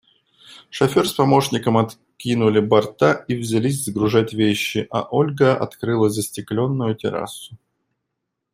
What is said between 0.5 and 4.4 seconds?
Шофер с помощником откинули борта и взялись сгружать